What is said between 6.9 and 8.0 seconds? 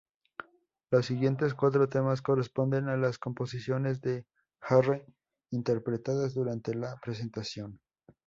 presentación.